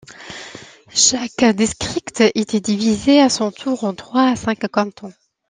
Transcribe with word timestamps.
Chaque 0.95 1.45
district 1.55 2.21
était 2.33 2.59
divisé 2.59 3.21
à 3.21 3.29
son 3.29 3.51
tour 3.51 3.83
en 3.83 3.93
trois 3.93 4.31
à 4.31 4.35
cinq 4.35 4.67
cantons. 4.67 5.13